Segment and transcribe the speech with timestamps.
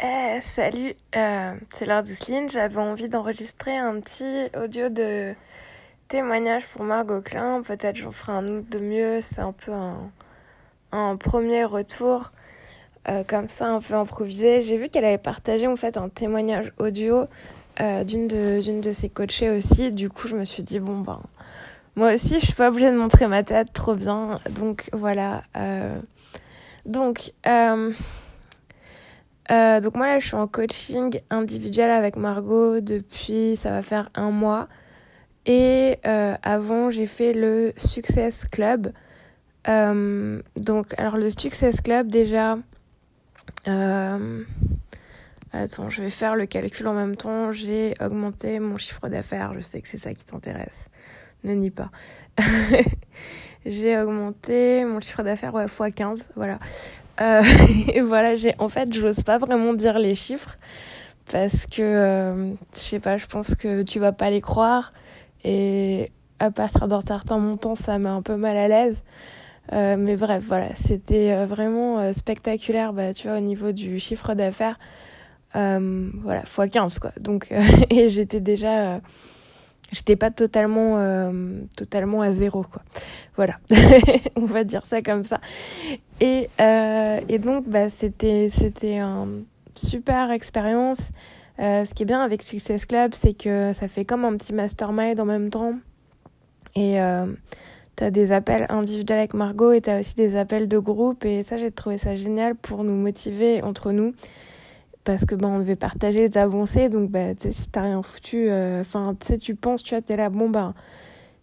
[0.00, 2.48] Eh, salut, euh, c'est Laure Douceline.
[2.48, 5.34] J'avais envie d'enregistrer un petit audio de
[6.06, 7.62] témoignage pour Margot Klein.
[7.62, 9.20] Peut-être j'en ferai un autre de mieux.
[9.20, 9.72] C'est un peu
[10.92, 12.30] un, premier retour,
[13.08, 14.62] euh, comme ça, un peu improvisé.
[14.62, 17.24] J'ai vu qu'elle avait partagé en fait un témoignage audio
[17.80, 19.90] euh, d'une de, ses coachées aussi.
[19.90, 21.20] Du coup, je me suis dit, bon, ben,
[21.96, 24.38] moi aussi, je suis pas obligée de montrer ma tête trop bien.
[24.50, 25.42] Donc, voilà.
[26.86, 27.32] Donc,
[29.50, 34.10] euh, donc moi là je suis en coaching individuel avec Margot depuis ça va faire
[34.14, 34.68] un mois.
[35.46, 38.92] Et euh, avant j'ai fait le Success Club.
[39.68, 42.58] Euh, donc alors le Success Club déjà
[45.52, 47.50] attends je vais faire le calcul en même temps.
[47.52, 49.54] J'ai augmenté mon chiffre d'affaires.
[49.54, 50.88] Je sais que c'est ça qui t'intéresse.
[51.44, 51.90] Ne nie pas.
[53.66, 56.58] J'ai augmenté mon chiffre d'affaires ouais, x 15 voilà
[57.20, 57.42] euh,
[57.92, 60.58] et voilà, j'ai en fait, j'ose pas vraiment dire les chiffres
[61.30, 64.92] parce que euh, je sais pas, je pense que tu vas pas les croire
[65.44, 69.02] et à partir d'un certain montant, ça met un peu mal à l'aise.
[69.72, 74.78] Euh, mais bref, voilà, c'était vraiment spectaculaire, bah, tu vois, au niveau du chiffre d'affaires.
[75.52, 77.12] Voilà, x 15 quoi.
[77.20, 77.52] Donc,
[77.90, 79.00] et j'étais déjà
[79.92, 82.82] j'étais pas totalement euh, totalement à zéro quoi.
[83.36, 83.58] Voilà.
[84.36, 85.40] On va dire ça comme ça.
[86.20, 89.28] Et euh, et donc bah c'était c'était un
[89.74, 91.10] super expérience.
[91.60, 94.52] Euh, ce qui est bien avec Success Club c'est que ça fait comme un petit
[94.52, 95.72] mastermind en même temps.
[96.74, 97.26] Et euh,
[97.96, 101.24] t'as des appels individuels avec Margot et t'as aussi des appels de groupe.
[101.24, 104.14] Et ça j'ai trouvé ça génial pour nous motiver entre nous
[105.08, 108.50] parce que ben on devait partager les avancées donc bah tu si t'as rien foutu
[108.78, 110.72] enfin euh, tu sais tu penses tu vois t'es là bon il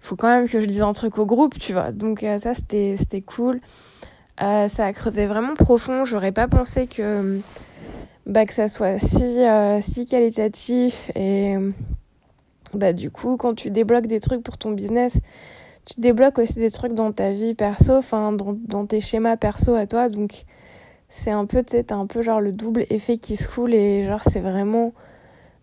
[0.02, 1.92] faut quand même que je dise un truc au groupe tu vois.
[1.92, 3.60] Donc euh, ça c'était c'était cool.
[4.44, 6.06] Euh, ça a creusé vraiment profond.
[6.06, 7.40] J'aurais pas pensé que
[8.28, 9.40] bah que ça soit si
[9.82, 11.10] si qualitatif.
[11.16, 11.56] Et
[12.76, 15.18] bah du coup quand tu débloques des trucs pour ton business
[15.86, 19.74] tu débloques aussi des trucs dans ta vie perso enfin dans, dans tes schémas perso
[19.74, 20.08] à toi.
[20.10, 20.46] Donc
[21.16, 24.06] c'est un peu, tu sais, un peu genre le double effet qui se coule et
[24.06, 24.94] genre c'est vraiment,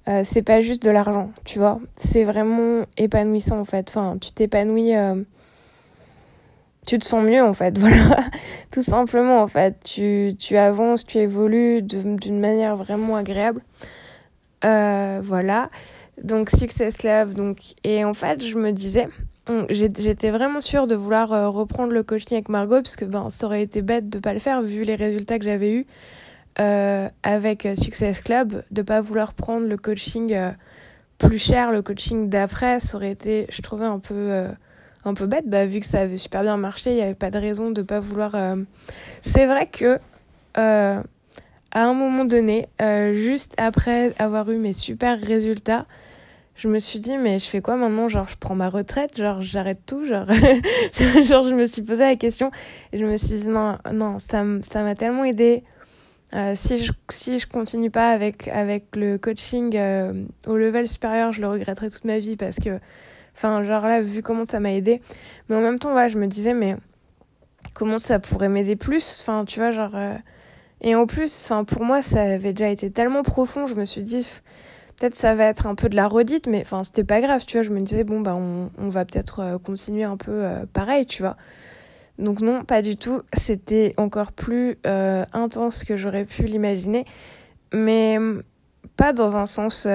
[0.08, 1.78] euh, c'est pas juste de l'argent, tu vois.
[1.94, 3.86] C'est vraiment épanouissant en fait.
[3.90, 5.22] Enfin, tu t'épanouis, euh,
[6.86, 8.16] tu te sens mieux en fait, voilà.
[8.70, 9.76] Tout simplement en fait.
[9.84, 13.60] Tu, tu avances, tu évolues d'une manière vraiment agréable.
[14.64, 15.68] Euh, voilà.
[16.22, 19.06] Donc Success Lab, donc, et en fait, je me disais,
[19.70, 23.46] J'étais vraiment sûre de vouloir euh, reprendre le coaching avec Margot parce que ben, ça
[23.46, 25.86] aurait été bête de pas le faire vu les résultats que j'avais eus
[26.60, 30.36] euh, avec euh, Success Club, de pas vouloir prendre le coaching
[31.18, 34.46] plus cher, le coaching d'après, ça aurait été, je trouvais un peu
[35.04, 37.30] un peu bête, bah, vu que ça avait super bien marché, il n'y avait pas
[37.30, 38.36] de raison de pas vouloir.
[39.22, 39.98] C'est vrai que
[40.54, 41.02] à
[41.74, 42.68] un moment donné,
[43.12, 45.86] juste après avoir eu mes super résultats,
[46.54, 49.40] je me suis dit mais je fais quoi maintenant genre je prends ma retraite genre
[49.40, 50.26] j'arrête tout genre.
[51.26, 52.50] Genre je me suis posé la question
[52.92, 55.64] et je me suis dit non non ça ça m'a tellement aidé
[56.34, 61.32] euh, si je si je continue pas avec avec le coaching euh, au level supérieur
[61.32, 62.80] je le regretterai toute ma vie parce que
[63.34, 65.00] enfin genre là vu comment ça m'a aidé
[65.48, 66.76] mais en même temps voilà je me disais mais
[67.74, 69.20] comment ça pourrait m'aider plus?
[69.20, 70.14] Enfin tu vois genre euh...
[70.80, 74.02] et en plus enfin pour moi ça avait déjà été tellement profond je me suis
[74.02, 74.26] dit
[74.96, 77.56] peut-être ça va être un peu de la redite, mais enfin, c'était pas grave, tu
[77.56, 77.62] vois.
[77.62, 81.22] Je me disais, bon, bah, on, va peut-être euh, continuer un peu euh, pareil, tu
[81.22, 81.36] vois.
[82.18, 83.22] Donc, non, pas du tout.
[83.36, 87.04] C'était encore plus euh, intense que j'aurais pu l'imaginer,
[87.72, 88.18] mais
[88.96, 89.88] pas dans un sens.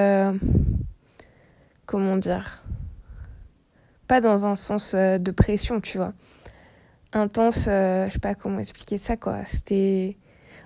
[1.85, 2.65] Comment dire?
[4.07, 6.13] Pas dans un sens de pression, tu vois.
[7.13, 9.45] Intense, je sais pas comment expliquer ça, quoi.
[9.45, 10.17] C'était.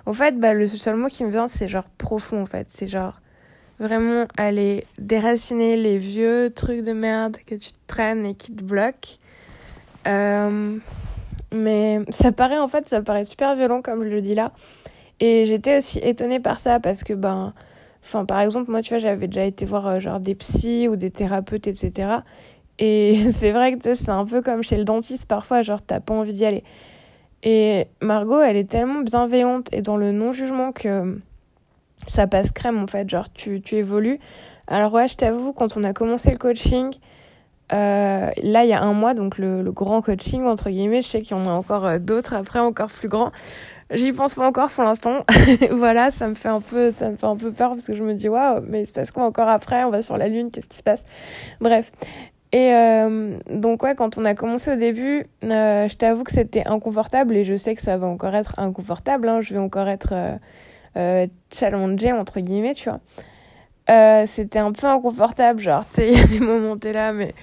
[0.08, 2.72] En fait, bah, le seul mot qui me vient, c'est genre profond, en fait.
[2.72, 3.21] C'est genre
[3.82, 9.18] vraiment aller déraciner les vieux trucs de merde que tu traînes et qui te bloquent.
[10.08, 10.78] Euh,
[11.52, 14.52] mais ça paraît en fait, ça paraît super violent comme je le dis là.
[15.20, 17.54] Et j'étais aussi étonnée par ça parce que ben,
[18.04, 20.96] enfin par exemple moi tu vois j'avais déjà été voir euh, genre des psys ou
[20.96, 22.20] des thérapeutes etc.
[22.78, 26.14] Et c'est vrai que c'est un peu comme chez le dentiste parfois genre t'as pas
[26.14, 26.64] envie d'y aller.
[27.42, 31.18] Et Margot elle est tellement bienveillante et dans le non jugement que
[32.08, 34.20] ça passe crème en fait, genre tu, tu évolues.
[34.68, 36.94] Alors ouais, je t'avoue, quand on a commencé le coaching,
[37.74, 41.22] euh, là il y a un mois, donc le, grand coaching entre guillemets, je sais
[41.22, 43.32] qu'il y en a encore euh, d'autres après, encore plus grands.
[43.94, 45.26] J'y pense pas encore pour l'instant.
[45.72, 48.04] voilà, ça me fait un peu, ça me fait un peu peur parce que je
[48.04, 50.52] me dis waouh, mais il se passe quoi encore après On va sur la lune,
[50.52, 51.04] qu'est-ce qui se passe?
[51.60, 51.92] Bref.
[52.54, 57.36] Et euh, donc ouais, quand on a commencé au début, je t'avoue que c'était inconfortable
[57.36, 59.28] et je sais que ça va encore être inconfortable.
[59.28, 60.14] Hein, je vais encore être
[60.98, 63.00] euh, euh, challenger, entre guillemets, tu vois.
[63.90, 67.14] Euh, c'était un peu inconfortable, genre, tu sais, il y a des moments, t'es là,
[67.14, 67.34] mais,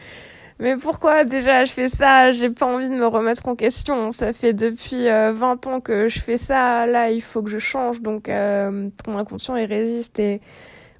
[0.58, 2.32] mais pourquoi déjà je fais ça?
[2.32, 4.10] J'ai pas envie de me remettre en question.
[4.10, 7.58] Ça fait depuis 20 euh, ans que je fais ça, là, il faut que je
[7.58, 10.40] change, donc ton inconscient, il résiste et.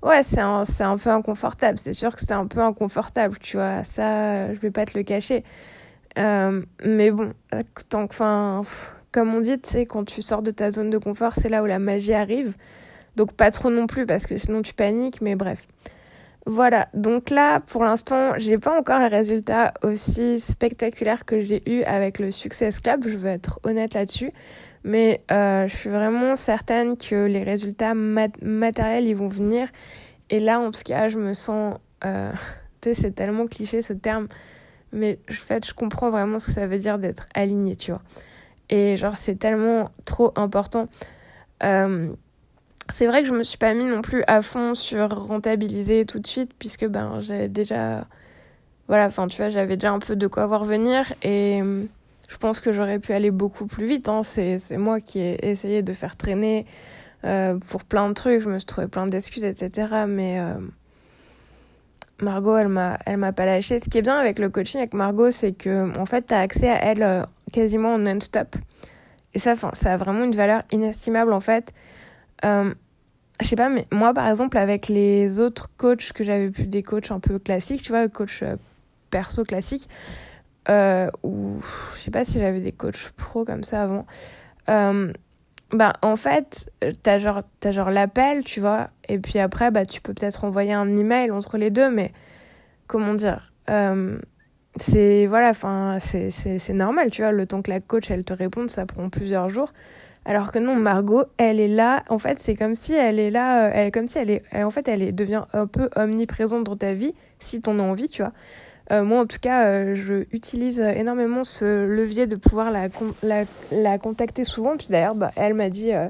[0.01, 1.81] Ouais, c'est un, c'est un peu inconfortable.
[1.81, 3.83] C'est sûr que c'est un peu inconfortable, tu vois.
[3.83, 5.43] Ça, je vais pas te le cacher.
[6.17, 7.33] mais bon,
[7.89, 8.63] tant que, enfin,
[9.13, 11.63] comme on dit, tu sais, quand tu sors de ta zone de confort, c'est là
[11.63, 12.55] où la magie arrive.
[13.17, 15.67] Donc pas trop non plus parce que sinon tu paniques, mais bref.
[16.47, 21.83] Voilà, donc là, pour l'instant, j'ai pas encore les résultats aussi spectaculaires que j'ai eu
[21.83, 24.33] avec le Success Club, je veux être honnête là-dessus,
[24.83, 29.69] mais euh, je suis vraiment certaine que les résultats matériels, ils vont venir.
[30.31, 31.77] Et là, en tout cas, je me sens...
[32.07, 32.33] Euh,
[32.81, 34.29] tu sais, c'est tellement cliché ce terme,
[34.91, 38.01] mais en fait, je comprends vraiment ce que ça veut dire d'être aligné, tu vois.
[38.71, 40.89] Et genre, c'est tellement trop important.
[41.63, 42.11] Euh,
[42.91, 46.19] c'est vrai que je me suis pas mis non plus à fond sur rentabiliser tout
[46.21, 48.07] de suite, puisque ben, j'avais déjà.
[48.89, 51.13] Voilà, enfin, tu vois, j'avais déjà un peu de quoi voir venir.
[51.23, 51.85] Et euh,
[52.29, 54.09] je pense que j'aurais pu aller beaucoup plus vite.
[54.09, 54.23] Hein.
[54.23, 56.67] C'est moi qui ai essayé de faire traîner
[57.25, 58.41] euh, pour plein de trucs.
[58.41, 60.05] Je me suis trouvé plein d'excuses, etc.
[60.07, 60.41] Mais.
[62.21, 63.79] Margot, elle m'a, elle m'a pas lâché.
[63.79, 66.69] Ce qui est bien avec le coaching avec Margot, c'est que en fait, t'as accès
[66.69, 68.57] à elle quasiment non-stop.
[69.35, 71.73] Et ça, ça a vraiment une valeur inestimable en fait.
[72.45, 72.73] Euh,
[73.41, 76.83] je sais pas, mais moi par exemple, avec les autres coachs que j'avais pu, des
[76.83, 78.57] coachs un peu classiques, tu vois, coach euh,
[79.11, 79.89] perso classique,
[80.69, 81.61] euh, ou
[81.95, 84.07] je sais pas si j'avais des coachs pro comme ça avant.
[85.71, 86.73] Bah, en fait,
[87.03, 90.73] t'as genre, as genre l'appel, tu vois, et puis après, bah, tu peux peut-être envoyer
[90.73, 92.13] un email entre les deux, mais
[92.87, 93.53] comment dire
[94.79, 98.71] C'est, voilà, enfin, c'est normal, tu vois, le temps que la coach, elle te réponde,
[98.71, 99.73] ça prend plusieurs jours.
[100.25, 103.67] Alors que non, Margot, elle est là, en fait, c'est comme si elle est là,
[103.67, 106.77] euh, elle, comme si elle est, en fait, elle est, devient un peu omniprésente dans
[106.77, 108.33] ta vie, si t'en as envie, tu vois.
[108.91, 112.89] Euh, moi, en tout cas, euh, je utilise énormément ce levier de pouvoir la,
[113.23, 114.77] la, la contacter souvent.
[114.77, 116.09] Puis d'ailleurs, bah, elle m'a dit, euh,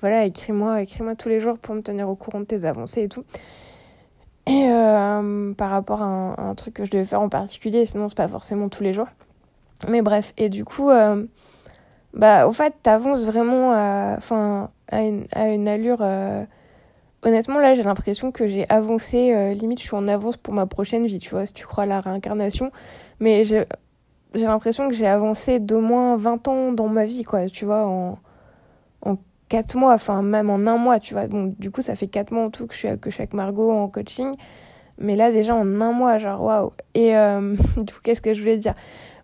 [0.00, 3.08] voilà, écris-moi, écris-moi tous les jours pour me tenir au courant de tes avancées et
[3.08, 3.24] tout.
[4.48, 4.68] Et
[5.56, 8.68] par rapport à un, truc que je devais faire en particulier, sinon c'est pas forcément
[8.68, 9.08] tous les jours.
[9.88, 10.90] Mais bref, et du coup,
[12.14, 13.68] bah, au fait, t'avances vraiment
[14.16, 16.02] enfin, à, une, à une allure
[17.22, 20.66] honnêtement, là, j'ai l'impression que j'ai avancé, euh, limite, je suis en avance pour ma
[20.66, 22.70] prochaine vie, tu vois, si tu crois à la réincarnation.
[23.20, 23.66] Mais j'ai
[24.34, 28.18] l'impression que j'ai avancé d'au moins 20 ans dans ma vie, quoi, tu vois,
[29.48, 31.26] 4 mois, enfin, même en un mois, tu vois.
[31.26, 33.22] Bon, du coup, ça fait 4 mois en tout que je suis, que je suis
[33.22, 34.34] avec Margot en coaching.
[34.98, 36.72] Mais là, déjà, en un mois, genre, waouh.
[36.94, 38.74] Et euh, du coup, qu'est-ce que je voulais dire?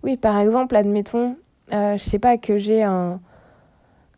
[0.03, 1.37] Oui, par exemple, admettons,
[1.73, 3.21] euh, je sais pas, que j'ai un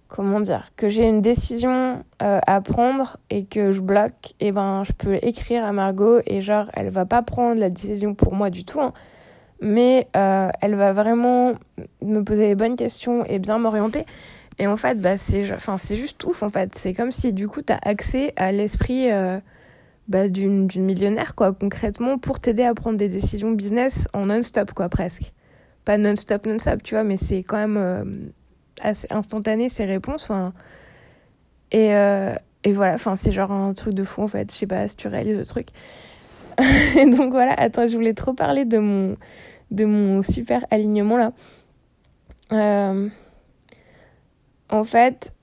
[0.09, 4.53] comment dire, que j'ai une décision euh, à prendre et que je bloque, et eh
[4.53, 8.35] ben je peux écrire à Margot et genre elle va pas prendre la décision pour
[8.35, 8.93] moi du tout, hein,
[9.61, 11.55] mais euh, elle va vraiment
[12.03, 14.07] me poser les bonnes questions et bien m'orienter.
[14.59, 16.75] Et en fait, bah c'est, enfin juste ouf en fait.
[16.75, 19.39] C'est comme si du coup tu as accès à l'esprit euh,
[20.09, 24.89] bah, d'une millionnaire quoi concrètement pour t'aider à prendre des décisions business en non-stop quoi
[24.89, 25.33] presque.
[25.85, 28.27] Pas non-stop non-stop tu vois, mais c'est quand même
[28.81, 30.25] assez instantané ces réponses.
[30.25, 30.53] Enfin,
[31.73, 34.53] et, euh, et voilà, enfin, c'est genre un truc de fou en fait.
[34.53, 35.69] Je sais pas si tu réalises le truc.
[37.17, 39.17] donc voilà, attends, je voulais trop parler de mon,
[39.71, 41.33] de mon super alignement là.
[42.53, 43.09] Euh,
[44.71, 45.35] en fait,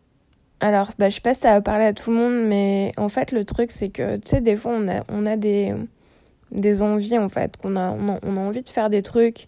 [0.60, 3.10] alors bah, je sais pas si ça va parler à tout le monde, mais en
[3.10, 4.74] fait, le truc c'est que tu sais, des fois
[5.10, 9.48] on a, des, envies en fait, qu'on a, on a, envie de faire des trucs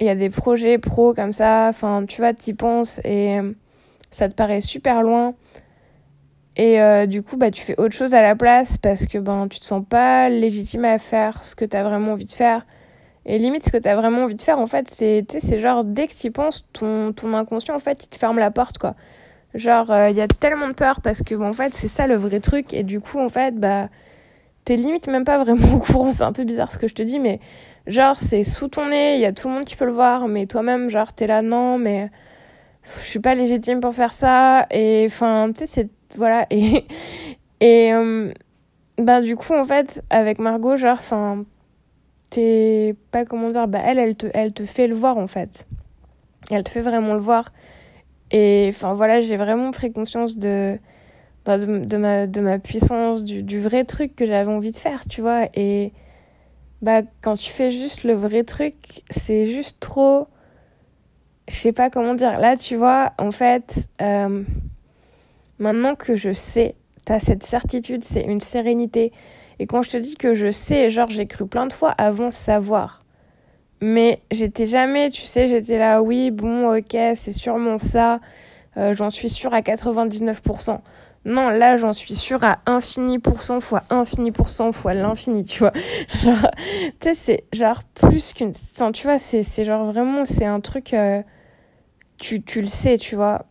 [0.00, 3.38] il y a des projets pro comme ça, enfin, tu vois, t'y penses et
[4.10, 5.34] ça te paraît super loin.
[6.56, 9.46] Et euh, du coup, bah, tu fais autre chose à la place parce que ben,
[9.48, 12.66] tu te sens pas légitime à faire ce que tu as vraiment envie de faire.
[13.28, 16.08] Et limite, ce que tu as vraiment envie de faire, en fait, c'est, genre, dès
[16.08, 18.94] que tu penses, ton, ton inconscient, en fait, il te ferme la porte, quoi.
[19.54, 22.06] Genre, euh, il y a tellement de peur parce que, bon, en fait, c'est ça
[22.06, 22.74] le vrai truc.
[22.74, 23.88] Et du coup, en fait, bah,
[24.64, 26.10] t'es limite même pas vraiment au courant.
[26.10, 27.40] C'est un peu bizarre ce que je te dis, mais
[27.86, 30.28] genre c'est sous ton nez, il y a tout le monde qui peut le voir,
[30.28, 32.10] mais toi-même, genre t'es là, non, mais
[33.00, 34.66] je suis pas légitime pour faire ça.
[34.70, 35.90] Et enfin, tu sais, c'est.
[36.16, 36.46] Voilà.
[36.50, 36.84] Et.
[37.60, 37.92] Et.
[37.94, 38.32] Euh,
[38.98, 41.44] ben, du coup, en fait, avec Margot, genre, enfin.
[42.30, 42.94] T'es.
[43.10, 45.66] Pas comment dire, bah, elle, elle te, elle te fait le voir, en fait.
[46.50, 47.52] Elle te fait vraiment le voir.
[48.30, 50.78] Et enfin, voilà, j'ai vraiment pris conscience de.
[51.44, 55.06] Bah, de, ma, de ma puissance, du, du vrai truc que j'avais envie de faire,
[55.08, 55.48] tu vois.
[55.54, 55.92] Et
[56.82, 60.28] bah quand tu fais juste le vrai truc, c'est juste trop
[61.48, 62.38] je sais pas comment dire.
[62.38, 64.42] Là, tu vois, en fait, euh,
[65.58, 69.12] maintenant que je sais, t'as cette certitude, c'est une sérénité.
[69.58, 72.30] Et quand je te dis que je sais, genre j'ai cru plein de fois avant
[72.30, 73.02] savoir.
[73.80, 78.20] Mais j'étais jamais, tu sais, j'étais là, oui, bon, ok, c'est sûrement ça.
[78.76, 80.80] Euh, j'en suis sûre à 99%.
[81.24, 85.72] Non, là, j'en suis sûre à infini cent fois infini cent fois l'infini, tu vois.
[86.22, 86.50] Genre,
[87.00, 88.52] tu sais, c'est genre plus qu'une...
[88.94, 90.94] tu vois, c'est genre vraiment, c'est un truc...
[90.94, 91.22] Euh,
[92.18, 93.46] tu, tu le sais, tu vois.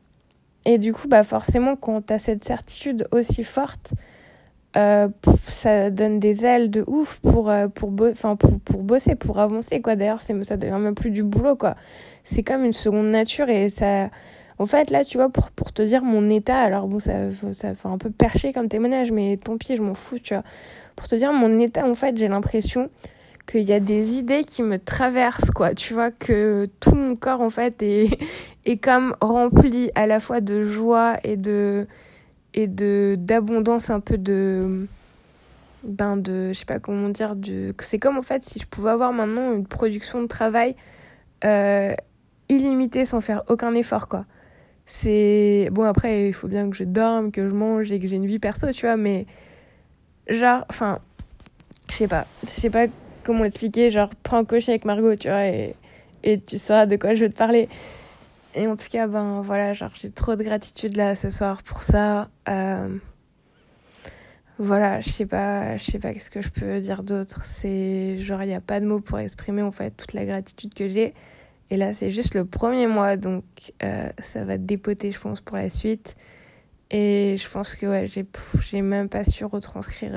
[0.66, 3.94] Et du coup, bah forcément, quand tu as cette certitude aussi forte,
[4.78, 5.08] euh,
[5.48, 9.96] ça donne des ailes de ouf pour, euh, pour, pour, pour, bosser, pour avancer, quoi.
[9.96, 11.76] D'ailleurs, ça devient même plus du boulot, quoi.
[12.24, 14.10] C'est comme une seconde nature et ça...
[14.60, 17.76] En fait, là, tu vois, pour, pour te dire mon état, alors bon, ça, ça
[17.76, 20.44] fait un peu perché comme témoignage, mais tant pis, je m'en fous, tu vois.
[20.96, 22.90] Pour te dire mon état, en fait, j'ai l'impression
[23.46, 25.76] qu'il y a des idées qui me traversent, quoi.
[25.76, 28.18] Tu vois, que tout mon corps, en fait, est,
[28.66, 31.88] est comme rempli à la fois de joie et de
[32.58, 34.88] et de d'abondance un peu de
[35.84, 37.36] ben de je sais pas comment dire
[37.80, 40.76] c'est comme en fait si je pouvais avoir maintenant une production de travail
[41.46, 41.94] euh,
[42.50, 44.26] illimitée sans faire aucun effort quoi.
[44.88, 48.16] C'est bon après il faut bien que je dorme que je mange et que j'ai
[48.16, 49.28] une vie perso tu vois mais
[50.28, 50.98] genre enfin
[51.90, 52.88] je sais pas je sais pas
[53.24, 55.76] comment l'expliquer genre prends un cocher avec Margot tu vois et
[56.24, 57.70] et tu sauras de quoi je veux te parler
[58.56, 61.84] et en tout cas, ben voilà, genre j'ai trop de gratitude là ce soir pour
[61.84, 62.30] ça.
[62.50, 62.98] Euh,
[64.60, 67.46] voilà, je sais pas, je sais pas qu'est-ce que je peux dire d'autre.
[67.46, 70.74] C'est genre il n'y a pas de mots pour exprimer en fait toute la gratitude
[70.74, 71.14] que j'ai.
[71.70, 73.44] Et là, c'est juste le premier mois, donc
[73.84, 76.16] euh, ça va dépoter, je pense, pour la suite.
[76.90, 78.26] Et je pense que ouais, j'ai,
[78.62, 80.14] j'ai même pas su retranscrire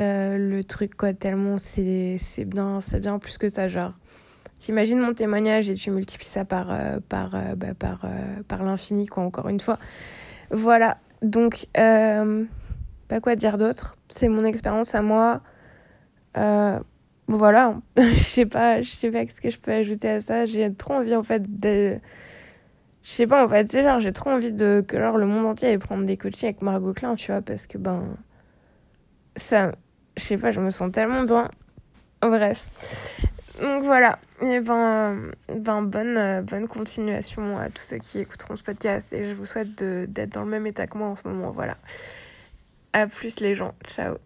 [0.00, 3.98] euh, le truc, quoi, tellement c'est, c'est bien, c'est bien plus que ça, genre.
[4.58, 8.64] T'imagines mon témoignage et tu multiplies ça par, euh, par, euh, bah, par, euh, par
[8.64, 9.78] l'infini, quoi, encore une fois.
[10.50, 13.96] Voilà, donc, pas quoi dire d'autre.
[14.08, 15.42] C'est mon expérience à moi.
[17.28, 20.44] voilà, je sais pas, sais pas ce que je peux ajouter à ça.
[20.44, 21.98] J'ai trop envie, en fait, de...
[23.04, 25.46] Je sais pas, en fait, c'est genre, j'ai trop envie de que genre, le monde
[25.46, 28.04] entier aille prendre des coachings avec Margot Klein, tu vois, parce que, ben...
[29.36, 29.72] Ça...
[30.16, 31.48] Je sais pas, je me sens tellement bien.
[32.20, 32.68] Bref.
[33.60, 38.62] Donc voilà, et ben, ben bonne, euh, bonne continuation à tous ceux qui écouteront ce
[38.62, 41.50] podcast et je vous souhaite d'être dans le même état que moi en ce moment.
[41.50, 41.76] Voilà.
[42.92, 44.18] À plus les gens, ciao.